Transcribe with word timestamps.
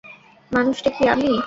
মানুষটা 0.51 0.89
কি 0.95 1.03
আমি? 1.13 1.31